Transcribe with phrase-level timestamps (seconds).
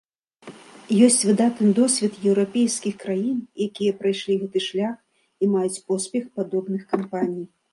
[1.07, 4.95] Ёсць выдатны досвед еўрапейскіх краін, якія прайшлі гэты шлях
[5.45, 7.45] і маюць поспех падобных кампаній.